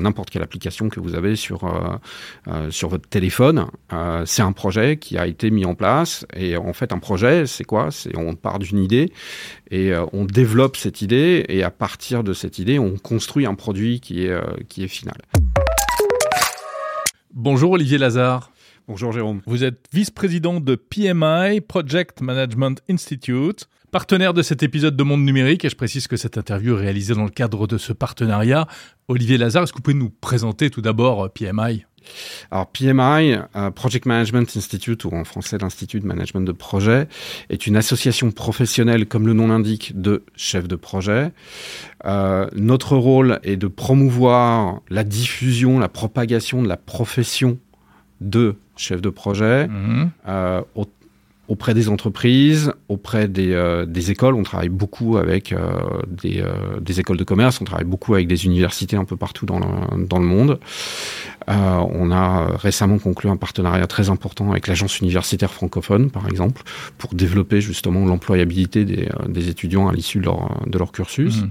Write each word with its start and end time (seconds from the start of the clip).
N'importe 0.00 0.30
quelle 0.30 0.42
application 0.42 0.88
que 0.88 1.00
vous 1.00 1.14
avez 1.14 1.36
sur, 1.36 1.60
sur 2.70 2.88
votre 2.88 3.08
téléphone, 3.08 3.66
c'est 4.24 4.42
un 4.42 4.52
projet 4.52 4.96
qui 4.96 5.18
a 5.18 5.26
été 5.26 5.50
mis 5.50 5.64
en 5.64 5.74
place. 5.74 6.26
Et 6.36 6.56
en 6.56 6.72
fait, 6.72 6.92
un 6.92 6.98
projet, 6.98 7.46
c'est 7.46 7.64
quoi? 7.64 7.90
C'est 7.90 8.16
on 8.16 8.34
part 8.34 8.58
d'une 8.58 8.78
idée 8.78 9.12
et 9.70 9.92
on 10.12 10.24
développe 10.24 10.76
cette 10.76 11.02
idée 11.02 11.44
et 11.48 11.62
à 11.62 11.70
partir 11.70 12.22
de 12.22 12.32
cette 12.32 12.58
idée, 12.58 12.78
on 12.78 12.96
construit 12.96 13.46
un 13.46 13.54
produit 13.54 14.00
qui 14.00 14.26
est, 14.26 14.40
qui 14.68 14.84
est 14.84 14.88
final. 14.88 15.16
Bonjour 17.34 17.72
Olivier 17.72 17.98
Lazare. 17.98 18.50
Bonjour 18.88 19.12
Jérôme. 19.12 19.42
Vous 19.46 19.64
êtes 19.64 19.84
vice-président 19.92 20.60
de 20.60 20.74
PMI, 20.74 21.60
Project 21.60 22.22
Management 22.22 22.82
Institute, 22.88 23.68
partenaire 23.90 24.34
de 24.34 24.42
cet 24.42 24.62
épisode 24.62 24.96
de 24.96 25.02
Monde 25.02 25.24
Numérique, 25.24 25.64
et 25.64 25.68
je 25.68 25.76
précise 25.76 26.06
que 26.06 26.16
cette 26.16 26.38
interview 26.38 26.76
est 26.76 26.80
réalisée 26.80 27.14
dans 27.14 27.24
le 27.24 27.30
cadre 27.30 27.66
de 27.66 27.78
ce 27.78 27.92
partenariat. 27.92 28.66
Olivier 29.08 29.38
Lazare, 29.38 29.62
est-ce 29.62 29.72
que 29.72 29.78
vous 29.78 29.82
pouvez 29.82 29.96
nous 29.96 30.10
présenter 30.10 30.70
tout 30.70 30.82
d'abord 30.82 31.24
euh, 31.24 31.28
PMI 31.28 31.84
alors 32.50 32.68
PMI, 32.68 33.34
euh, 33.54 33.70
Project 33.70 34.06
Management 34.06 34.56
Institute, 34.56 35.04
ou 35.04 35.10
en 35.12 35.24
français 35.24 35.58
l'Institut 35.60 36.00
de 36.00 36.06
Management 36.06 36.40
de 36.40 36.52
Projet, 36.52 37.06
est 37.50 37.66
une 37.66 37.76
association 37.76 38.30
professionnelle, 38.30 39.06
comme 39.06 39.26
le 39.26 39.34
nom 39.34 39.48
l'indique, 39.48 40.00
de 40.00 40.24
chefs 40.34 40.68
de 40.68 40.76
projet. 40.76 41.32
Euh, 42.06 42.48
notre 42.54 42.96
rôle 42.96 43.40
est 43.42 43.56
de 43.56 43.66
promouvoir 43.66 44.80
la 44.88 45.04
diffusion, 45.04 45.78
la 45.78 45.90
propagation 45.90 46.62
de 46.62 46.68
la 46.68 46.78
profession 46.78 47.58
de 48.22 48.56
chef 48.76 49.00
de 49.00 49.10
projet 49.10 49.68
mhm. 49.68 50.10
euh, 50.28 50.62
auprès 51.48 51.74
des 51.74 51.88
entreprises, 51.88 52.72
auprès 52.88 53.26
des, 53.26 53.52
euh, 53.52 53.86
des, 53.86 54.10
écoles. 54.10 54.34
On 54.34 54.42
travaille 54.42 54.68
beaucoup 54.68 55.16
avec 55.16 55.52
euh, 55.52 55.78
des, 56.06 56.44
des, 56.80 57.00
écoles 57.00 57.16
de 57.16 57.24
commerce, 57.24 57.60
on 57.60 57.64
travaille 57.64 57.86
beaucoup 57.86 58.14
avec 58.14 58.28
des 58.28 58.44
universités 58.44 58.96
un 58.96 59.04
peu 59.04 59.16
partout 59.16 59.46
dans 59.46 59.58
le, 59.58 60.06
dans 60.06 60.18
le 60.18 60.26
monde. 60.26 60.60
on 61.46 62.10
a 62.10 62.56
récemment 62.56 62.98
conclu 62.98 63.30
un 63.30 63.36
partenariat 63.36 63.86
très 63.86 64.10
important 64.10 64.50
avec 64.50 64.66
l'agence 64.66 65.00
universitaire 65.00 65.52
francophone, 65.52 66.10
par 66.10 66.28
exemple, 66.28 66.62
pour 66.98 67.14
développer 67.14 67.60
justement 67.60 68.04
l'employabilité 68.04 68.84
des, 68.84 69.08
des, 69.26 69.48
étudiants 69.48 69.88
à 69.88 69.92
l'issue 69.92 70.18
de 70.18 70.26
leur, 70.26 70.62
de 70.66 70.78
leur 70.78 70.92
cursus. 70.92 71.42
Mhm. 71.42 71.50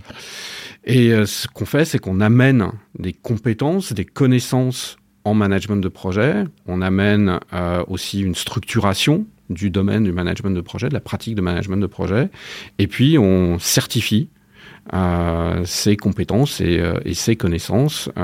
Et 0.86 1.26
ce 1.26 1.48
qu'on 1.48 1.66
fait, 1.66 1.84
c'est 1.84 2.00
qu'on 2.00 2.22
amène 2.22 2.72
des 2.98 3.14
compétences, 3.14 3.92
des 3.92 4.06
connaissances 4.06 4.98
en 5.28 5.34
management 5.34 5.78
de 5.78 5.90
projet. 5.90 6.46
On 6.66 6.82
amène 6.82 7.40
euh, 7.54 7.84
aussi 7.88 8.22
une 8.22 8.36
structuration 8.36 9.26
du 9.50 9.70
domaine 9.70 10.04
du 10.04 10.12
management 10.12 10.52
de 10.52 10.62
projet, 10.62 10.90
de 10.90 10.94
la 10.94 11.00
pratique 11.00 11.36
de 11.36 11.42
management 11.42 11.78
de 11.78 11.88
projet. 11.88 12.30
Et 12.80 12.88
puis, 12.88 13.18
on 13.18 13.60
certifie 13.60 14.30
ses 15.66 15.98
compétences 15.98 16.62
et, 16.62 16.80
euh, 16.80 17.00
et 17.06 17.14
ses 17.14 17.36
connaissances 17.36 18.10
euh, 18.18 18.24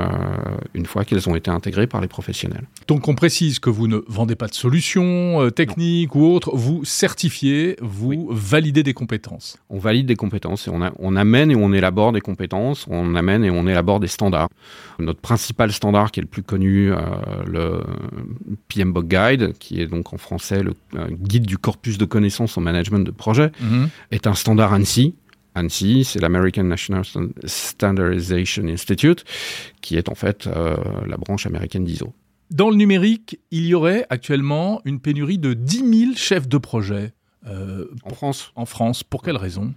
une 0.74 0.86
fois 0.86 1.04
qu'elles 1.04 1.28
ont 1.28 1.36
été 1.36 1.50
intégrées 1.50 1.86
par 1.86 2.00
les 2.00 2.08
professionnels. 2.08 2.64
Donc 2.88 3.08
on 3.08 3.14
précise 3.14 3.58
que 3.58 3.70
vous 3.70 3.86
ne 3.86 3.98
vendez 4.08 4.34
pas 4.34 4.46
de 4.46 4.54
solutions 4.54 5.42
euh, 5.42 5.50
techniques 5.50 6.14
ou 6.14 6.24
autres, 6.24 6.54
vous 6.54 6.84
certifiez, 6.84 7.76
vous 7.80 8.28
validez 8.30 8.82
des 8.82 8.94
compétences. 8.94 9.58
On 9.70 9.78
valide 9.78 10.06
des 10.06 10.16
compétences 10.16 10.66
et 10.66 10.70
on, 10.70 10.82
a, 10.82 10.92
on 10.98 11.16
amène 11.16 11.50
et 11.50 11.56
on 11.56 11.72
élabore 11.72 12.12
des 12.12 12.20
compétences, 12.20 12.86
on 12.88 13.14
amène 13.14 13.44
et 13.44 13.50
on 13.50 13.66
élabore 13.66 14.00
des 14.00 14.08
standards. 14.08 14.48
Notre 14.98 15.20
principal 15.20 15.72
standard 15.72 16.12
qui 16.12 16.20
est 16.20 16.22
le 16.22 16.28
plus 16.28 16.42
connu, 16.42 16.92
euh, 16.92 16.96
le 17.46 17.82
PMBOK 18.68 19.06
Guide, 19.06 19.52
qui 19.58 19.80
est 19.80 19.86
donc 19.86 20.12
en 20.12 20.18
français 20.18 20.62
le 20.62 20.74
guide 21.10 21.46
du 21.46 21.58
corpus 21.58 21.98
de 21.98 22.04
connaissances 22.04 22.56
en 22.56 22.60
management 22.60 23.00
de 23.00 23.10
projet, 23.10 23.50
mhm. 23.60 23.88
est 24.10 24.26
un 24.26 24.34
standard 24.34 24.72
ANSI 24.72 25.14
ANSI, 25.54 26.04
c'est 26.04 26.20
l'American 26.20 26.64
National 26.64 27.04
Standardization 27.44 28.64
Institute, 28.66 29.24
qui 29.80 29.96
est 29.96 30.08
en 30.08 30.14
fait 30.14 30.46
euh, 30.46 30.76
la 31.06 31.16
branche 31.16 31.46
américaine 31.46 31.84
d'ISO. 31.84 32.12
Dans 32.50 32.70
le 32.70 32.76
numérique, 32.76 33.40
il 33.50 33.66
y 33.66 33.74
aurait 33.74 34.06
actuellement 34.10 34.80
une 34.84 35.00
pénurie 35.00 35.38
de 35.38 35.54
10 35.54 35.98
000 36.06 36.12
chefs 36.16 36.48
de 36.48 36.58
projet. 36.58 37.12
Euh, 37.46 37.86
en 38.04 38.10
France 38.10 38.52
En 38.56 38.64
France. 38.64 39.02
Pour 39.02 39.22
quelle 39.22 39.36
raison? 39.36 39.74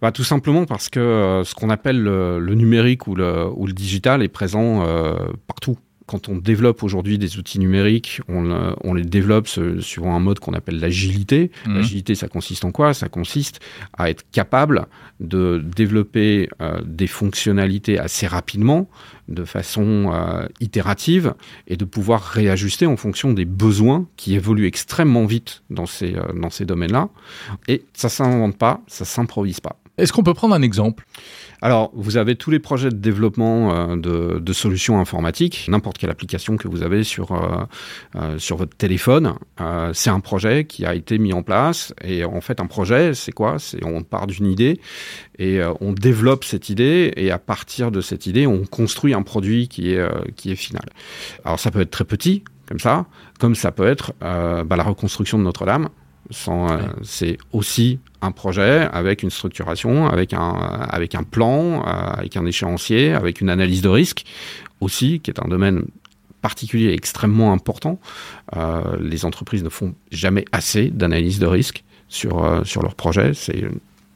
Bah, 0.00 0.12
Tout 0.12 0.24
simplement 0.24 0.66
parce 0.66 0.88
que 0.88 1.00
euh, 1.00 1.44
ce 1.44 1.54
qu'on 1.54 1.70
appelle 1.70 2.02
le, 2.02 2.54
numérique 2.54 3.06
ou 3.06 3.14
le, 3.14 3.48
ou 3.54 3.66
le, 3.66 3.72
digital 3.72 4.22
est 4.22 4.28
présent 4.28 4.86
partout 5.46 5.78
quand 6.12 6.28
on 6.28 6.36
développe 6.36 6.82
aujourd'hui 6.82 7.16
des 7.16 7.38
outils 7.38 7.58
numériques, 7.58 8.20
on, 8.28 8.50
euh, 8.50 8.94
les 8.94 9.02
développe 9.02 9.48
suivant 9.48 10.14
un 10.14 10.20
mode 10.20 10.40
qu'on 10.40 10.52
appelle 10.52 10.78
l'agilité. 10.78 11.50
Mhm. 11.66 11.76
L'agilité, 11.76 12.14
ça 12.14 12.28
consiste 12.28 12.66
en 12.66 12.70
quoi? 12.70 12.92
Ça 12.92 13.08
consiste 13.08 13.60
à 13.96 14.10
être 14.10 14.22
capable 14.30 14.88
de 15.20 15.64
développer 15.74 16.50
euh, 16.60 16.82
des 16.84 17.06
fonctionnalités 17.06 17.98
assez 17.98 18.26
rapidement, 18.26 18.90
de 19.28 19.46
façon 19.46 20.12
euh, 20.12 20.46
itérative, 20.60 21.32
et 21.66 21.78
de 21.78 21.86
pouvoir 21.86 22.22
réajuster 22.22 22.84
en 22.84 22.98
fonction 22.98 23.32
des 23.32 23.46
besoins 23.46 24.06
qui 24.18 24.34
évoluent 24.34 24.66
extrêmement 24.66 25.24
vite 25.24 25.62
dans 25.70 25.86
ces, 25.86 26.14
dans 26.34 26.50
ces 26.50 26.66
domaines-là. 26.66 27.08
Et 27.68 27.84
ça 27.94 28.10
s'invente 28.10 28.58
pas, 28.58 28.82
ça 28.86 29.06
s'improvise 29.06 29.60
pas. 29.60 29.81
Est-ce 29.98 30.12
qu'on 30.12 30.22
peut 30.22 30.32
prendre 30.32 30.54
un 30.54 30.62
exemple? 30.62 31.04
Alors, 31.60 31.92
vous 31.94 32.16
avez 32.16 32.34
tous 32.34 32.50
les 32.50 32.58
projets 32.58 32.88
de 32.88 32.96
développement 32.96 33.92
euh, 33.92 34.40
de, 34.40 34.52
solutions 34.52 34.98
informatiques, 34.98 35.66
n'importe 35.68 35.98
quelle 35.98 36.10
application 36.10 36.56
que 36.56 36.66
vous 36.66 36.82
avez 36.82 37.04
sur, 37.04 37.32
euh, 37.32 37.64
euh, 38.16 38.38
sur 38.38 38.56
votre 38.56 38.76
téléphone, 38.76 39.34
c'est 39.92 40.10
un 40.10 40.20
projet 40.20 40.64
qui 40.64 40.84
a 40.84 40.94
été 40.94 41.18
mis 41.18 41.32
en 41.32 41.42
place. 41.42 41.94
Et 42.02 42.24
en 42.24 42.40
fait, 42.40 42.58
un 42.60 42.66
projet, 42.66 43.14
c'est 43.14 43.32
quoi? 43.32 43.58
C'est 43.58 43.84
on 43.84 44.02
part 44.02 44.26
d'une 44.26 44.46
idée 44.46 44.80
et 45.38 45.60
on 45.80 45.92
développe 45.92 46.44
cette 46.44 46.68
idée 46.68 47.12
et 47.16 47.30
à 47.30 47.38
partir 47.38 47.90
de 47.90 48.00
cette 48.00 48.26
idée, 48.26 48.46
on 48.46 48.64
construit 48.64 49.14
un 49.14 49.22
produit 49.22 49.68
qui 49.68 49.92
est, 49.92 50.34
qui 50.34 50.50
est 50.50 50.56
final. 50.56 50.84
Alors, 51.44 51.60
ça 51.60 51.70
peut 51.70 51.80
être 51.80 51.90
très 51.90 52.04
petit, 52.04 52.42
comme 52.66 52.80
ça, 52.80 53.06
comme 53.38 53.54
ça 53.54 53.70
peut 53.70 53.86
être 53.86 54.14
bah, 54.20 54.76
la 54.76 54.82
reconstruction 54.82 55.38
de 55.38 55.44
Notre-Dame. 55.44 55.88
C'est 56.30 57.38
aussi 57.52 57.98
un 58.20 58.30
projet 58.30 58.88
avec 58.92 59.22
une 59.22 59.30
structuration, 59.30 60.06
avec 60.06 60.32
un, 60.32 60.52
avec 60.88 61.14
un 61.14 61.24
plan, 61.24 61.80
euh, 61.80 61.90
avec 62.16 62.36
un 62.36 62.46
échéancier, 62.46 63.12
avec 63.12 63.40
une 63.40 63.50
analyse 63.50 63.82
de 63.82 63.88
risque 63.88 64.24
aussi, 64.80 65.20
qui 65.20 65.30
est 65.30 65.40
un 65.40 65.48
domaine 65.48 65.84
particulier 66.40 66.86
et 66.86 66.94
extrêmement 66.94 67.52
important. 67.52 68.00
Euh, 68.56 68.96
les 69.00 69.24
entreprises 69.24 69.62
ne 69.62 69.68
font 69.68 69.94
jamais 70.10 70.44
assez 70.52 70.90
d'analyse 70.90 71.38
de 71.38 71.46
risque 71.46 71.84
sur, 72.08 72.44
euh, 72.44 72.64
sur 72.64 72.82
leur 72.82 72.94
projet. 72.94 73.32
C'est 73.34 73.64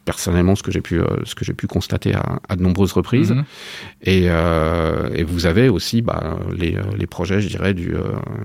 personnellement 0.07 0.57
ce 0.57 0.63
que 0.63 0.73
j'ai 0.73 0.81
pu 0.81 1.01
ce 1.25 1.35
que 1.35 1.45
j'ai 1.45 1.53
pu 1.53 1.67
constater 1.67 2.15
à, 2.15 2.57
de 2.57 2.63
nombreuses 2.63 2.93
reprises 2.93 3.33
mhm. 3.33 3.45
et, 4.03 4.29
et, 5.15 5.25
vous 5.25 5.45
avez 5.45 5.69
aussi 5.69 6.01
bah, 6.01 6.39
les, 6.57 6.79
les, 6.97 7.07
projets 7.07 7.41
je 7.41 7.49
dirais 7.49 7.75
du, 7.75 7.95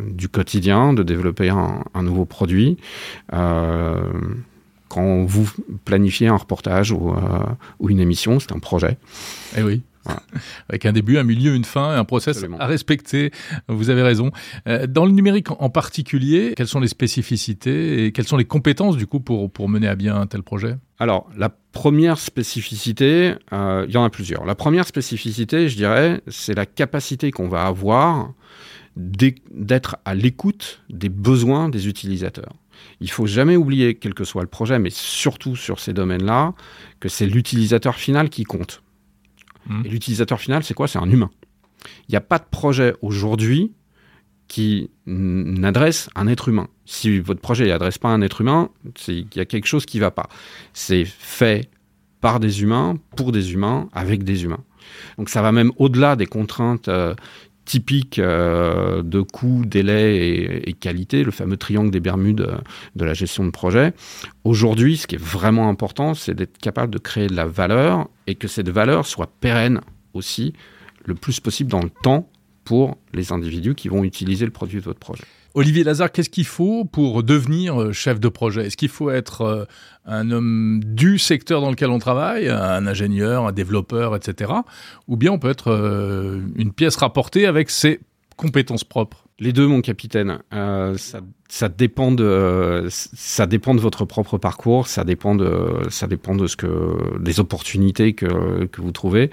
du 0.10 0.28
quotidien 0.28 0.92
de 0.92 1.04
développer 1.04 1.50
un, 1.50 1.84
un 1.94 2.04
nouveau 2.04 2.26
produit 2.26 2.78
quand 4.92 5.24
vous 5.24 5.50
planifiez 5.86 6.28
un 6.28 6.36
reportage 6.36 6.92
ou, 6.92 7.12
euh, 7.12 7.88
une 7.88 8.02
émission, 8.02 8.42
c'est 8.42 8.52
un 8.52 8.60
projet. 8.60 8.98
Eh 9.58 9.64
oui. 9.64 9.82
Avec 10.70 10.86
un 10.86 10.94
début, 10.94 11.18
un 11.18 11.24
milieu, 11.24 11.54
une 11.56 11.66
fin, 11.66 11.96
un 11.96 12.06
process 12.06 12.44
à 12.60 12.66
respecter. 12.66 13.32
Vous 13.68 13.90
avez 13.90 14.02
raison. 14.02 14.32
Euh, 14.68 14.88
dans 14.88 15.06
le 15.06 15.12
numérique 15.12 15.52
en 15.52 15.70
particulier, 15.70 16.54
quelles 16.56 16.68
sont 16.68 16.80
les 16.80 16.88
spécificités 16.88 18.06
et 18.06 18.12
quelles 18.12 18.28
sont 18.28 18.38
les 18.38 18.46
compétences 18.46 18.98
du 18.98 19.08
coup 19.08 19.20
pour, 19.20 19.52
pour 19.52 19.70
mener 19.70 19.88
à 19.88 19.96
bien 19.96 20.16
un 20.16 20.28
tel 20.28 20.44
projet? 20.44 20.78
Alors, 21.00 21.30
la 21.38 21.50
première 21.50 22.18
spécificité, 22.18 23.36
euh, 23.54 23.86
il 23.88 23.94
y 23.94 23.98
en 23.98 24.04
a 24.04 24.10
plusieurs. 24.10 24.46
La 24.46 24.56
première 24.56 24.86
spécificité, 24.86 25.70
je 25.70 25.76
dirais, 25.76 26.22
c'est 26.28 26.54
la 26.54 26.66
capacité 26.66 27.32
qu'on 27.32 27.48
va 27.48 27.66
avoir 27.66 28.34
d'être 28.96 29.98
à 30.06 30.16
l'écoute 30.16 30.82
des 30.90 31.10
besoins 31.10 31.70
des 31.70 31.88
utilisateurs. 31.88 32.54
Il 33.00 33.10
faut 33.10 33.26
jamais 33.26 33.56
oublier, 33.56 33.96
quel 33.96 34.14
que 34.14 34.24
soit 34.24 34.42
le 34.42 34.48
projet, 34.48 34.80
mais 34.80 34.90
surtout 34.92 35.56
sur 35.56 35.80
ces 35.80 35.94
domaines-là, 35.94 36.54
que 37.00 37.10
c'est 37.10 37.26
l'utilisateur 37.26 37.96
final 37.96 38.30
qui 38.30 38.44
compte. 38.44 38.84
Mmh. 39.68 39.86
Et 39.86 39.90
l'utilisateur 39.90 40.40
final, 40.40 40.64
c'est 40.64 40.74
quoi? 40.74 40.88
C'est 40.88 41.00
un 41.00 41.10
humain. 41.10 41.30
Il 42.08 42.12
n'y 42.12 42.18
a 42.18 42.22
pas 42.22 42.40
de 42.40 42.46
projet 42.50 42.94
aujourd'hui 43.02 43.74
qui 44.48 44.90
n'adresse 45.06 46.10
un 46.14 46.28
être 46.28 46.50
humain. 46.50 46.68
Si 46.86 47.20
votre 47.20 47.40
projet 47.40 47.68
n'adresse 47.68 47.98
pas 47.98 48.10
un 48.10 48.22
être 48.22 48.42
humain, 48.42 48.70
il 49.08 49.28
y 49.34 49.40
a 49.40 49.46
quelque 49.46 49.66
chose 49.66 49.86
qui 49.86 49.98
ne 49.98 50.02
va 50.02 50.12
pas. 50.12 50.28
C'est 50.74 51.06
fait 51.06 51.70
par 52.20 52.40
des 52.40 52.62
humains, 52.62 52.96
pour 53.16 53.32
des 53.32 53.54
humains, 53.54 53.88
avec 53.94 54.24
des 54.24 54.44
humains. 54.44 54.64
Donc 55.18 55.30
ça 55.30 55.42
va 55.42 55.52
même 55.52 55.72
au-delà 55.78 56.16
des 56.16 56.26
contraintes 56.26 56.90
euh, 56.90 57.16
typique 57.66 58.20
euh, 58.20 59.04
de 59.04 59.22
coût, 59.22 59.64
délai 59.66 60.62
et, 60.66 60.74
qualité, 60.74 61.24
le 61.24 61.32
fameux 61.32 61.58
triangle 61.58 61.92
des 61.92 62.00
Bermudes 62.00 62.42
euh, 62.42 62.58
de 62.96 63.06
la 63.06 63.14
gestion 63.14 63.46
de 63.46 63.52
projet. 63.52 63.94
Aujourd'hui, 64.44 64.98
ce 64.98 65.08
qui 65.08 65.16
est 65.16 65.22
vraiment 65.24 65.70
important, 65.70 66.14
c'est 66.14 66.34
d'être 66.34 66.58
capable 66.58 66.94
de 66.94 67.00
créer 67.00 67.28
de 67.28 67.36
la 67.36 67.46
valeur 67.46 68.10
et 68.28 68.36
que 68.36 68.48
cette 68.48 68.70
valeur 68.70 69.06
soit 69.06 69.32
pérenne 69.40 69.82
aussi 70.14 70.54
le 71.06 71.16
plus 71.16 71.40
possible 71.40 71.72
dans 71.72 71.82
le 71.82 71.92
temps 72.04 72.30
pour 72.64 72.98
les 73.14 73.32
individus 73.32 73.76
qui 73.76 73.90
vont 73.90 74.04
utiliser 74.04 74.46
le 74.46 74.52
produit 74.52 74.80
de 74.80 74.86
votre 74.86 75.00
projet. 75.00 75.24
Olivier 75.54 75.84
Lazare, 75.84 76.12
qu'est-ce 76.12 76.30
qu'il 76.30 76.46
faut 76.46 76.86
pour 76.86 77.24
devenir 77.24 77.82
euh, 77.82 77.92
chef 77.92 78.20
de 78.20 78.30
projet? 78.30 78.68
Est-ce 78.68 78.78
qu'il 78.78 78.90
faut 78.90 79.10
être 79.10 79.42
euh, 79.42 79.66
un 80.06 80.32
homme 80.32 80.82
du 80.84 81.18
secteur 81.18 81.62
dans 81.62 81.70
lequel 81.70 81.90
on 81.90 82.00
travaille, 82.00 82.48
un 82.48 82.88
ingénieur, 82.88 83.48
un 83.48 83.52
développeur, 83.52 84.16
etc. 84.16 84.52
Ou 85.08 85.18
bien 85.18 85.32
on 85.32 85.40
peut 85.40 85.50
être 85.50 85.72
euh, 85.72 86.42
une 86.56 86.72
pièce 86.72 86.96
rapportée 86.96 87.46
avec 87.46 87.70
ses 87.70 88.00
compétences 88.38 88.86
propres? 88.86 89.26
Les 89.40 89.54
deux, 89.54 89.68
mon 89.68 89.82
capitaine. 89.82 90.40
ça 90.52 91.22
ça 91.52 91.68
dépend 91.68 92.14
de 92.14 92.88
ça 92.90 93.46
dépend 93.46 93.76
de 93.76 93.82
votre 93.82 94.06
propre 94.06 94.38
parcours, 94.38 94.88
ça 94.88 95.04
dépend 95.04 95.36
de 95.36 95.82
ça 95.90 96.08
dépend 96.08 96.34
de 96.34 96.48
ce 96.48 96.56
que 96.56 97.20
des 97.20 97.42
opportunités 97.42 98.14
que, 98.14 98.66
que 98.68 98.82
vous 98.82 98.94
trouvez. 98.94 99.30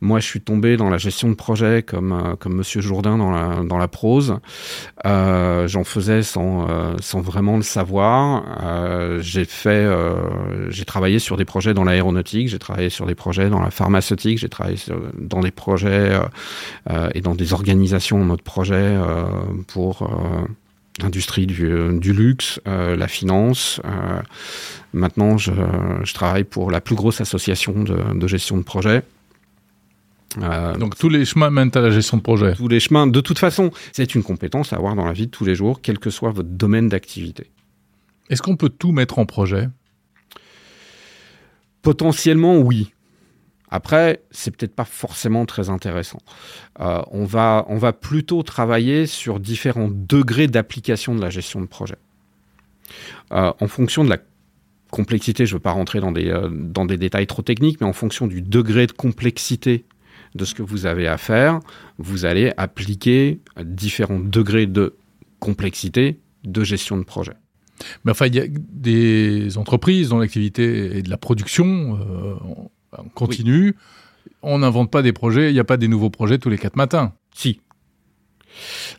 Moi, 0.00 0.20
je 0.20 0.26
suis 0.26 0.40
tombé 0.40 0.76
dans 0.76 0.88
la 0.88 0.98
gestion 0.98 1.28
de 1.28 1.34
projet 1.34 1.82
comme 1.82 2.36
comme 2.38 2.54
Monsieur 2.54 2.80
Jourdain 2.80 3.18
dans 3.18 3.32
la 3.32 3.64
dans 3.64 3.76
la 3.76 3.88
prose. 3.88 4.36
Euh, 5.04 5.66
J'en 5.66 5.82
faisais 5.82 6.22
sans 6.22 6.70
euh, 6.70 6.94
sans 7.00 7.20
vraiment 7.20 7.56
le 7.56 7.64
savoir. 7.64 8.44
Euh, 8.62 9.18
j'ai 9.20 9.44
fait 9.44 9.70
euh, 9.70 10.70
j'ai 10.70 10.84
travaillé 10.84 11.18
sur 11.18 11.36
des 11.36 11.44
projets 11.44 11.74
dans 11.74 11.82
l'aéronautique, 11.82 12.46
j'ai 12.46 12.60
travaillé 12.60 12.88
sur 12.88 13.04
des 13.04 13.16
projets 13.16 13.50
dans 13.50 13.60
la 13.60 13.72
pharmaceutique, 13.72 14.38
j'ai 14.38 14.48
travaillé 14.48 14.78
dans 15.18 15.40
des 15.40 15.50
projets 15.50 16.12
euh, 16.88 17.08
et 17.16 17.20
dans 17.20 17.34
des 17.34 17.52
organisations 17.52 18.20
en 18.20 18.24
mode 18.24 18.42
projet 18.42 18.96
pour 19.66 20.08
l'industrie 21.00 21.46
du, 21.46 21.66
euh, 21.66 21.98
du, 21.98 22.12
luxe, 22.12 22.60
euh, 22.66 22.96
la 22.96 23.08
finance. 23.08 23.80
Euh, 23.84 24.20
maintenant, 24.92 25.38
je, 25.38 25.52
je, 26.02 26.14
travaille 26.14 26.44
pour 26.44 26.70
la 26.70 26.80
plus 26.80 26.94
grosse 26.94 27.20
association 27.20 27.82
de, 27.82 28.18
de 28.18 28.26
gestion 28.26 28.56
de 28.56 28.62
projet. 28.62 29.02
Euh, 30.42 30.76
Donc 30.76 30.96
tous 30.96 31.08
les 31.08 31.24
chemins 31.24 31.50
mènent 31.50 31.70
à 31.74 31.80
la 31.80 31.90
gestion 31.90 32.16
de 32.16 32.22
projet. 32.22 32.54
Tous 32.54 32.68
les 32.68 32.80
chemins, 32.80 33.06
de 33.06 33.20
toute 33.20 33.38
façon, 33.38 33.70
c'est 33.92 34.14
une 34.14 34.22
compétence 34.22 34.72
à 34.72 34.76
avoir 34.76 34.94
dans 34.94 35.06
la 35.06 35.12
vie 35.12 35.26
de 35.26 35.30
tous 35.30 35.44
les 35.44 35.54
jours, 35.54 35.80
quel 35.82 35.98
que 35.98 36.10
soit 36.10 36.30
votre 36.30 36.50
domaine 36.50 36.88
d'activité. 36.88 37.46
Est-ce 38.28 38.42
qu'on 38.42 38.56
peut 38.56 38.68
tout 38.68 38.92
mettre 38.92 39.18
en 39.18 39.26
projet? 39.26 39.68
Potentiellement, 41.82 42.58
oui. 42.58 42.92
Après, 43.70 44.22
c'est 44.30 44.54
peut-être 44.56 44.74
pas 44.74 44.84
forcément 44.84 45.44
très 45.46 45.70
intéressant. 45.70 46.20
Euh, 46.80 47.02
on, 47.10 47.24
va, 47.24 47.66
on 47.68 47.76
va 47.76 47.92
plutôt 47.92 48.42
travailler 48.42 49.06
sur 49.06 49.40
différents 49.40 49.90
degrés 49.90 50.46
d'application 50.46 51.14
de 51.14 51.20
la 51.20 51.30
gestion 51.30 51.60
de 51.60 51.66
projet. 51.66 51.96
Euh, 53.32 53.52
en 53.60 53.68
fonction 53.68 54.04
de 54.04 54.10
la 54.10 54.18
complexité, 54.90 55.44
je 55.44 55.52
ne 55.52 55.56
veux 55.58 55.62
pas 55.62 55.72
rentrer 55.72 56.00
dans 56.00 56.12
des, 56.12 56.28
euh, 56.28 56.48
dans 56.50 56.86
des 56.86 56.96
détails 56.96 57.26
trop 57.26 57.42
techniques, 57.42 57.80
mais 57.80 57.86
en 57.86 57.92
fonction 57.92 58.26
du 58.26 58.40
degré 58.40 58.86
de 58.86 58.92
complexité 58.92 59.84
de 60.34 60.44
ce 60.44 60.54
que 60.54 60.62
vous 60.62 60.86
avez 60.86 61.06
à 61.06 61.18
faire, 61.18 61.60
vous 61.98 62.24
allez 62.24 62.52
appliquer 62.56 63.40
différents 63.62 64.20
degrés 64.20 64.66
de 64.66 64.96
complexité 65.40 66.20
de 66.44 66.64
gestion 66.64 66.96
de 66.96 67.04
projet. 67.04 67.32
Mais 68.04 68.10
enfin, 68.10 68.26
il 68.26 68.34
y 68.34 68.40
a 68.40 68.46
des 68.48 69.56
entreprises 69.56 70.08
dont 70.10 70.18
l'activité 70.18 70.98
est 70.98 71.02
de 71.02 71.10
la 71.10 71.16
production. 71.16 71.98
On 72.96 73.08
continue. 73.08 73.76
On 74.42 74.58
n'invente 74.58 74.90
pas 74.90 75.02
des 75.02 75.12
projets. 75.12 75.50
Il 75.50 75.54
n'y 75.54 75.60
a 75.60 75.64
pas 75.64 75.76
des 75.76 75.88
nouveaux 75.88 76.10
projets 76.10 76.38
tous 76.38 76.50
les 76.50 76.58
quatre 76.58 76.76
matins. 76.76 77.12
Si. 77.34 77.60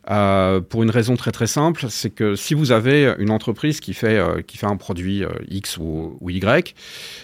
Euh, 0.10 0.62
pour 0.62 0.84
une 0.84 0.90
raison 0.90 1.16
très 1.16 1.32
très 1.32 1.48
simple, 1.48 1.88
c'est 1.90 2.10
que 2.10 2.36
si 2.36 2.54
vous 2.54 2.72
avez 2.72 3.14
une 3.20 3.32
entreprise 3.32 3.80
qui 3.80 3.94
fait, 3.94 4.18
euh, 4.18 4.42
qui 4.42 4.58
fait 4.58 4.68
un 4.68 4.78
produit 4.78 5.24
euh, 5.24 5.30
X 5.50 5.78
ou, 5.78 6.18
ou, 6.22 6.30
Y, 6.30 6.76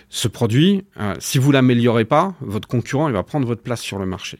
ce 0.09 0.27
produit, 0.27 0.83
si 1.19 1.37
vous 1.37 1.51
l'améliorez 1.51 2.05
pas, 2.05 2.35
votre 2.41 2.67
concurrent 2.67 3.07
il 3.07 3.13
va 3.13 3.23
prendre 3.23 3.47
votre 3.47 3.61
place 3.61 3.81
sur 3.81 3.99
le 3.99 4.05
marché. 4.05 4.39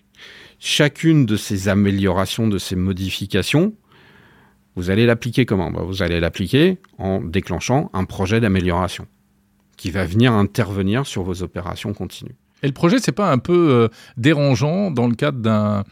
Chacune 0.59 1.25
de 1.25 1.37
ces 1.37 1.69
améliorations, 1.69 2.47
de 2.47 2.57
ces 2.57 2.75
modifications, 2.75 3.73
vous 4.75 4.89
allez 4.89 5.05
l'appliquer 5.05 5.45
comment? 5.45 5.71
Bah, 5.71 5.83
Vous 5.85 6.03
allez 6.03 6.19
l'appliquer 6.19 6.79
en 6.97 7.21
déclenchant 7.21 7.89
un 7.93 8.05
projet 8.05 8.39
d'amélioration 8.39 9.07
qui 9.77 9.91
va 9.91 10.05
venir 10.05 10.33
intervenir 10.33 11.05
sur 11.05 11.23
vos 11.23 11.43
opérations 11.43 11.93
continues. 11.93 12.35
Et 12.63 12.67
le 12.67 12.73
projet, 12.73 12.99
c'est 12.99 13.11
pas 13.11 13.31
un 13.31 13.37
peu 13.37 13.69
euh, 13.69 13.87
dérangeant 14.17 14.91
dans 14.91 15.07
le 15.07 15.15
cadre 15.15 15.39
d'un 15.39 15.83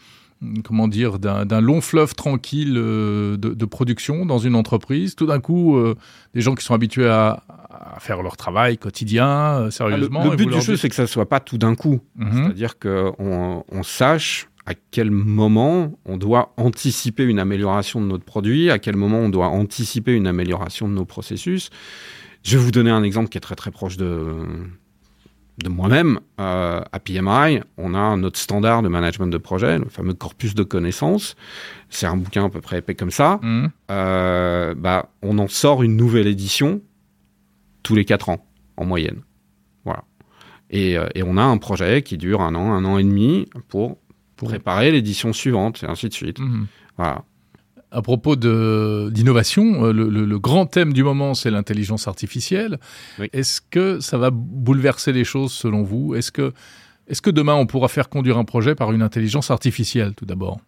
comment 0.66 0.90
dire 0.90 1.20
d'un 1.20 1.62
long 1.62 1.80
fleuve 1.80 2.16
tranquille 2.16 2.76
euh, 2.76 3.38
de, 3.38 3.54
de, 3.54 3.66
production 3.66 4.26
dans 4.26 4.40
une 4.40 4.56
entreprise? 4.56 5.16
Tout 5.16 5.26
d'un 5.26 5.40
coup, 5.40 5.78
euh, 5.78 5.96
des 6.34 6.42
gens 6.42 6.54
qui 6.54 6.66
sont 6.66 6.74
habitués 6.74 7.08
à, 7.08 7.44
à 7.70 8.00
faire 8.02 8.22
leur 8.22 8.36
travail 8.36 8.78
quotidien 8.78 9.70
sérieusement. 9.72 10.20
Ah, 10.22 10.26
le, 10.26 10.32
le 10.32 10.36
but 10.36 10.50
du 10.50 10.62
jeu, 10.62 10.76
c'est 10.76 10.90
que 10.90 10.96
ça 10.96 11.08
soit 11.08 11.30
pas 11.30 11.40
tout 11.40 11.58
d'un 11.58 11.76
coup. 11.76 12.02
Mm 12.16 12.26
-hmm. 12.26 12.44
C'est-à-dire 12.44 12.80
qu'on 12.80 13.64
on 13.70 13.84
sache 13.84 14.48
à 14.66 14.74
quel 14.92 15.12
moment 15.12 16.00
on 16.06 16.18
doit 16.18 16.54
anticiper 16.58 17.24
une 17.24 17.40
amélioration 17.40 18.02
de 18.02 18.08
notre 18.08 18.24
produit, 18.24 18.70
à 18.70 18.80
quel 18.80 18.96
moment 18.96 19.20
on 19.20 19.30
doit 19.30 19.48
anticiper 19.48 20.14
une 20.14 20.28
amélioration 20.28 20.88
de 20.88 20.94
nos 20.94 21.06
processus. 21.06 21.70
Je 22.44 22.58
vais 22.58 22.64
vous 22.64 22.72
donner 22.72 22.92
un 22.92 23.04
exemple 23.04 23.30
qui 23.30 23.38
est 23.38 23.42
très 23.42 23.56
très 23.56 23.72
proche 23.72 23.98
de, 23.98 24.46
de 25.64 25.70
moi-même. 25.70 26.20
Euh, 26.40 26.82
à 26.92 27.00
PMI, 27.00 27.62
on 27.78 27.94
a 27.94 28.16
notre 28.18 28.38
standard 28.38 28.82
de 28.82 28.90
management 28.90 29.28
de 29.28 29.38
projet, 29.38 29.80
le 29.80 29.86
fameux 29.86 30.14
corpus 30.14 30.54
de 30.54 30.64
connaissances. 30.64 31.36
C'est 31.90 32.06
un 32.06 32.18
bouquin 32.18 32.46
à 32.46 32.50
peu 32.50 32.62
près 32.62 32.80
épais 32.80 32.96
comme 32.96 33.12
ça. 33.12 33.40
Mmh. 33.42 33.68
Euh, 33.92 34.76
bah, 34.76 35.10
on 35.22 35.40
en 35.40 35.48
sort 35.48 35.84
une 35.84 35.96
nouvelle 35.96 36.28
édition 36.28 36.82
tous 37.82 37.96
les 37.96 38.06
quatre 38.06 38.30
ans, 38.30 38.46
en 38.78 38.86
moyenne. 38.86 39.22
Voilà. 39.86 40.04
Et, 40.70 40.98
euh, 40.98 41.08
et 41.16 41.24
on 41.24 41.38
a 41.38 41.44
un 41.44 41.58
projet 41.58 42.02
qui 42.02 42.18
dure 42.18 42.42
un 42.42 42.56
an, 42.56 42.74
un 42.74 42.84
an 42.86 42.98
et 42.98 43.04
demi 43.04 43.48
pour, 43.70 43.98
pour 44.36 44.50
préparer 44.50 44.92
l'édition 44.92 45.32
suivante, 45.34 45.84
et 45.84 45.86
ainsi 45.86 46.10
de 46.10 46.14
suite. 46.14 46.40
Mmh. 46.40 46.66
Voilà 46.98 47.24
à 47.94 48.02
propos 48.02 48.36
d'innovation, 48.36 49.84
le, 49.84 50.10
le, 50.10 50.26
le, 50.26 50.40
grand 50.40 50.66
thème 50.66 50.94
du 50.94 51.04
moment, 51.04 51.36
c'est 51.36 51.52
l'intelligence 51.52 52.08
artificielle. 52.08 52.80
Oui. 53.20 53.30
Est-ce 53.34 53.62
que 53.62 54.00
ça 54.00 54.18
va 54.18 54.32
bouleverser 54.32 55.14
les 55.14 55.24
choses 55.24 55.54
selon 55.54 55.84
vous? 55.84 56.16
Est-ce 56.16 56.32
que, 56.32 56.54
est 57.08 57.22
que 57.22 57.30
demain, 57.30 57.54
on 57.54 57.68
pourra 57.68 57.88
faire 57.88 58.10
conduire 58.10 58.38
un 58.38 58.46
projet 58.46 58.74
par 58.74 58.92
une 58.92 59.04
intelligence 59.04 59.52
artificielle, 59.52 60.14
tout 60.16 60.26
d'abord? 60.26 60.60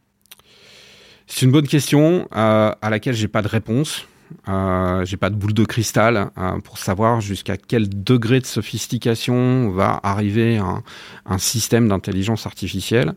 C'est 1.28 1.46
une 1.46 1.52
bonne 1.52 1.68
question 1.68 2.28
euh, 2.36 2.72
à 2.80 2.90
laquelle 2.92 3.16
j'ai 3.16 3.28
pas 3.28 3.42
de 3.42 3.48
réponse. 3.48 4.08
Euh, 4.48 5.06
j'ai 5.06 5.18
pas 5.18 5.30
de 5.30 5.36
boule 5.36 5.54
de 5.54 5.66
cristal 5.66 6.32
euh, 6.38 6.60
pour 6.60 6.78
savoir 6.78 7.22
jusqu'à 7.22 7.58
quel 7.58 7.88
degré 8.04 8.40
de 8.40 8.46
sophistication 8.46 9.70
va 9.70 10.00
arriver 10.04 10.58
un, 10.58 10.84
un 11.26 11.38
système 11.38 11.88
d'intelligence 11.88 12.46
artificielle. 12.46 13.14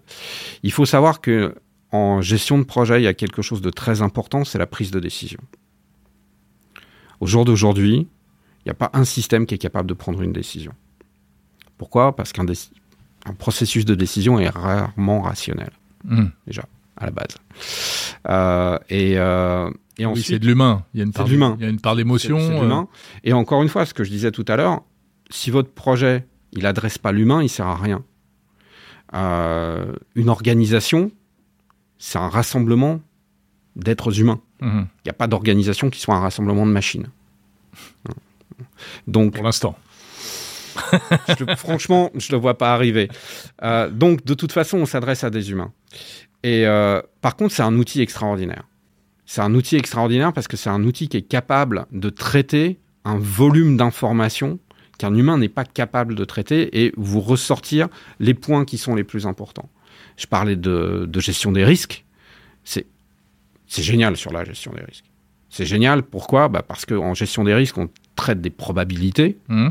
Il 0.62 0.72
faut 0.72 0.86
savoir 0.86 1.20
que 1.20 1.54
en 1.92 2.20
gestion 2.20 2.58
de 2.58 2.64
projet, 2.64 3.00
il 3.00 3.04
y 3.04 3.08
a 3.08 3.14
quelque 3.14 3.42
chose 3.42 3.62
de 3.62 3.70
très 3.70 4.02
important, 4.02 4.44
c'est 4.44 4.58
la 4.58 4.66
prise 4.66 4.90
de 4.90 5.00
décision. 5.00 5.40
Au 7.20 7.26
jour 7.26 7.44
d'aujourd'hui, 7.44 8.08
il 8.60 8.66
n'y 8.66 8.70
a 8.70 8.74
pas 8.74 8.90
un 8.92 9.04
système 9.04 9.46
qui 9.46 9.54
est 9.54 9.58
capable 9.58 9.88
de 9.88 9.94
prendre 9.94 10.22
une 10.22 10.32
décision. 10.32 10.72
Pourquoi? 11.78 12.14
Parce 12.14 12.32
qu'un 12.32 12.46
un 13.24 13.34
processus 13.34 13.84
de 13.84 13.94
décision 13.94 14.38
est 14.38 14.48
rarement 14.48 15.22
rationnel, 15.22 15.70
mmh. 16.04 16.26
déjà, 16.46 16.64
à 16.96 17.06
la 17.06 17.10
base. 17.10 17.36
Euh, 18.28 18.78
et, 18.88 19.18
euh, 19.18 19.70
et 19.98 20.06
oui, 20.06 20.22
c'est 20.22 20.38
de 20.38 20.46
l'humain. 20.46 20.84
Il 20.94 20.98
y 20.98 21.00
a 21.00 21.04
une 21.04 21.12
part, 21.12 21.26
d'humain. 21.26 21.56
Il 21.58 21.64
y 21.64 21.66
a 21.66 21.70
une 21.70 21.80
part 21.80 21.96
d'émotion. 21.96 22.38
Euh... 22.38 22.82
Et 23.24 23.32
encore 23.32 23.62
une 23.62 23.68
fois, 23.68 23.86
ce 23.86 23.94
que 23.94 24.04
je 24.04 24.10
disais 24.10 24.30
tout 24.30 24.44
à 24.48 24.56
l'heure, 24.56 24.82
si 25.30 25.50
votre 25.50 25.70
projet, 25.70 26.26
il 26.52 26.66
adresse 26.66 26.98
pas 26.98 27.12
l'humain, 27.12 27.42
il 27.42 27.48
sert 27.48 27.66
à 27.66 27.76
rien. 27.76 28.04
Une 30.14 30.28
organisation, 30.28 31.10
c'est 31.98 32.18
un 32.18 32.28
rassemblement 32.28 33.00
d'êtres 33.76 34.20
humains. 34.20 34.40
Il 34.60 34.66
mmh. 34.66 34.88
n'y 35.04 35.10
a 35.10 35.14
pas 35.14 35.26
d'organisation 35.26 35.90
qui 35.90 36.00
soit 36.00 36.14
un 36.14 36.20
rassemblement 36.20 36.66
de 36.66 36.72
machines. 36.72 37.08
Donc, 39.06 39.34
Pour 39.34 39.44
l'instant. 39.44 39.78
je, 41.38 41.54
franchement, 41.56 42.10
je 42.14 42.28
ne 42.32 42.36
le 42.36 42.40
vois 42.40 42.56
pas 42.56 42.72
arriver. 42.72 43.08
Euh, 43.62 43.90
donc, 43.90 44.24
de 44.24 44.34
toute 44.34 44.52
façon, 44.52 44.78
on 44.78 44.86
s'adresse 44.86 45.24
à 45.24 45.30
des 45.30 45.50
humains. 45.50 45.72
Et 46.42 46.66
euh, 46.66 47.02
par 47.20 47.36
contre, 47.36 47.54
c'est 47.54 47.62
un 47.62 47.76
outil 47.76 48.00
extraordinaire. 48.00 48.64
C'est 49.26 49.40
un 49.40 49.54
outil 49.54 49.76
extraordinaire 49.76 50.32
parce 50.32 50.48
que 50.48 50.56
c'est 50.56 50.70
un 50.70 50.84
outil 50.84 51.08
qui 51.08 51.16
est 51.16 51.22
capable 51.22 51.86
de 51.92 52.10
traiter 52.10 52.78
un 53.04 53.18
volume 53.18 53.76
d'informations 53.76 54.58
qu'un 54.98 55.14
humain 55.14 55.38
n'est 55.38 55.48
pas 55.48 55.64
capable 55.64 56.14
de 56.14 56.24
traiter 56.24 56.84
et 56.84 56.92
vous 56.96 57.20
ressortir 57.20 57.88
les 58.20 58.34
points 58.34 58.64
qui 58.64 58.78
sont 58.78 58.94
les 58.94 59.04
plus 59.04 59.26
importants. 59.26 59.68
Je 60.16 60.26
parlais 60.26 60.56
de, 60.56 61.06
de 61.08 61.20
gestion 61.20 61.52
des 61.52 61.64
risques. 61.64 62.04
C'est 63.70 63.82
génial 63.82 64.16
sur 64.16 64.32
la 64.32 64.44
gestion 64.44 64.72
des 64.72 64.82
risques. 64.82 65.04
C'est 65.50 65.66
génial. 65.66 66.02
Pourquoi? 66.02 66.48
Bah 66.48 66.62
Parce 66.66 66.86
qu'en 66.86 67.14
gestion 67.14 67.44
des 67.44 67.54
risques, 67.54 67.76
on 67.78 67.88
traite 68.16 68.40
des 68.40 68.50
probabilités. 68.50 69.38
Mmh. 69.48 69.68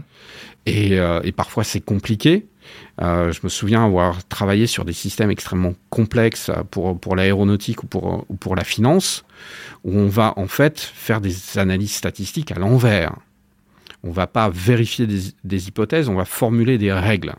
Et, 0.65 0.99
euh, 0.99 1.19
et, 1.23 1.31
parfois, 1.31 1.63
c'est 1.63 1.81
compliqué. 1.81 2.45
Euh, 3.01 3.31
je 3.31 3.39
me 3.43 3.49
souviens 3.49 3.85
avoir 3.85 4.23
travaillé 4.25 4.67
sur 4.67 4.85
des 4.85 4.93
systèmes 4.93 5.31
extrêmement 5.31 5.73
complexes 5.89 6.51
pour, 6.71 6.99
pour 6.99 7.15
l'aéronautique 7.15 7.83
ou 7.83 7.87
pour, 7.87 8.25
ou 8.29 8.35
pour 8.35 8.55
la 8.55 8.63
finance, 8.63 9.25
où 9.83 9.97
on 9.97 10.07
va 10.07 10.33
en 10.37 10.47
fait 10.47 10.79
faire 10.79 11.21
des 11.21 11.57
analyses 11.57 11.93
statistiques 11.93 12.51
à 12.51 12.59
l'envers. 12.59 13.15
On 14.03 14.11
va 14.11 14.27
pas 14.27 14.49
vérifier 14.49 15.07
des, 15.07 15.21
des 15.43 15.67
hypothèses, 15.69 16.09
on 16.09 16.15
va 16.15 16.25
formuler 16.25 16.77
des 16.77 16.91
règles. 16.91 17.33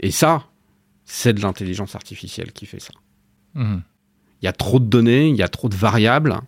Et 0.00 0.10
ça, 0.10 0.49
c'est 1.10 1.32
de 1.32 1.40
l'intelligence 1.40 1.96
artificielle 1.96 2.52
qui 2.52 2.66
fait 2.66 2.80
ça. 2.80 2.92
Mmh. 3.54 3.78
il 4.40 4.44
y 4.44 4.48
a 4.48 4.52
trop 4.52 4.78
de 4.78 4.84
données, 4.84 5.28
il 5.28 5.34
y 5.34 5.42
a 5.42 5.48
trop 5.48 5.68
de 5.68 5.74
variables 5.74 6.40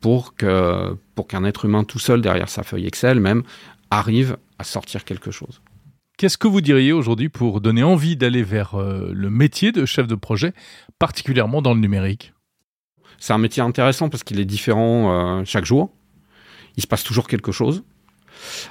pour 0.00 0.34
que 0.34 0.96
pour 1.14 1.28
qu'un 1.28 1.44
être 1.44 1.66
humain 1.66 1.84
tout 1.84 2.00
seul 2.00 2.20
derrière 2.20 2.48
sa 2.48 2.64
feuille 2.64 2.86
Excel 2.86 3.20
même 3.20 3.44
arrive 3.92 4.36
à 4.58 4.64
sortir 4.64 5.04
quelque 5.04 5.30
chose. 5.30 5.62
Qu'est-ce 6.16 6.36
que 6.36 6.48
vous 6.48 6.60
diriez 6.60 6.92
aujourd'hui 6.92 7.28
pour 7.28 7.60
donner 7.60 7.84
envie 7.84 8.16
d'aller 8.16 8.42
vers 8.42 8.74
euh, 8.74 9.12
le 9.14 9.30
métier 9.30 9.70
de 9.70 9.86
chef 9.86 10.08
de 10.08 10.16
projet, 10.16 10.52
particulièrement 10.98 11.62
dans 11.62 11.74
le 11.74 11.80
numérique? 11.80 12.32
C'est 13.18 13.32
un 13.32 13.38
métier 13.38 13.62
intéressant 13.62 14.08
parce 14.08 14.24
qu'il 14.24 14.40
est 14.40 14.44
différent 14.44 15.12
euh, 15.12 15.44
chaque 15.44 15.64
jour. 15.64 15.92
Il 16.76 16.82
se 16.82 16.88
passe 16.88 17.04
toujours 17.04 17.28
quelque 17.28 17.52
chose. 17.52 17.84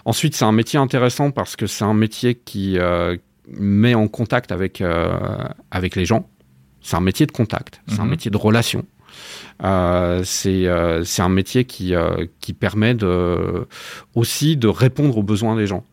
Ensuite, 0.04 0.36
c'est 0.36 0.44
un 0.44 0.52
métier 0.52 0.78
intéressant 0.78 1.32
parce 1.32 1.56
que 1.56 1.68
c'est 1.68 1.86
un 1.86 1.94
métier 1.94 2.36
qui 2.36 2.78
euh, 2.78 3.16
met 3.48 3.94
en 3.94 4.08
contact 4.08 4.52
avec, 4.52 4.84
avec 5.72 5.96
les 5.96 6.06
gens. 6.06 6.30
C'est 6.82 6.96
un 6.96 7.02
métier 7.02 7.26
de 7.26 7.32
contact, 7.32 7.82
c'est 7.88 8.00
un 8.00 8.04
mhm. 8.04 8.12
métier 8.12 8.32
de 8.32 8.38
relation. 8.38 8.86
c'est 9.62 10.68
un 10.68 11.30
métier 11.30 11.66
qui, 11.66 11.94
qui 12.40 12.54
permet 12.54 12.94
de, 12.94 13.68
aussi 14.16 14.58
de 14.58 14.68
répondre 14.68 15.18
aux 15.18 15.24
besoins 15.24 15.56
des 15.56 15.68
gens. 15.68 15.84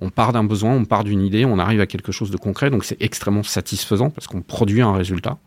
On 0.00 0.10
part 0.10 0.32
d'un 0.32 0.44
besoin, 0.44 0.74
on 0.74 0.84
part 0.84 1.04
d'une 1.04 1.22
idée, 1.22 1.44
on 1.44 1.58
arrive 1.58 1.80
à 1.80 1.86
quelque 1.86 2.12
chose 2.12 2.30
de 2.30 2.36
concret, 2.36 2.70
donc 2.70 2.84
c'est 2.84 3.00
extrêmement 3.00 3.42
satisfaisant 3.42 4.10
parce 4.10 4.26
qu'on 4.26 4.42
produit 4.42 4.82
un 4.82 4.92
résultat. 4.92 5.38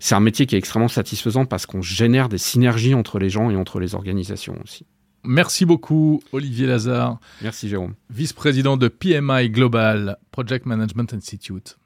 C'est 0.00 0.14
un 0.14 0.20
métier 0.20 0.46
qui 0.46 0.54
est 0.54 0.58
extrêmement 0.58 0.88
satisfaisant 0.88 1.44
parce 1.44 1.66
qu'on 1.66 1.82
génère 1.82 2.28
des 2.28 2.38
synergies 2.38 2.94
entre 2.94 3.18
les 3.18 3.30
gens 3.30 3.50
et 3.50 3.56
entre 3.56 3.80
les 3.80 3.94
organisations 3.94 4.56
aussi. 4.62 4.86
Merci 5.24 5.64
beaucoup, 5.64 6.22
Olivier 6.32 6.66
Lazare. 6.66 7.18
Merci, 7.42 7.68
Jérôme. 7.68 7.94
Vice-président 8.10 8.76
de 8.76 8.88
PMI 8.88 9.50
Global, 9.50 10.18
Project 10.30 10.66
Management 10.66 11.14
Institute. 11.14 11.78